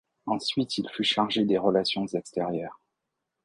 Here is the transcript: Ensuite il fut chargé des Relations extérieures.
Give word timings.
Ensuite 0.25 0.79
il 0.79 0.89
fut 0.89 1.03
chargé 1.03 1.45
des 1.45 1.59
Relations 1.59 2.07
extérieures. 2.07 2.81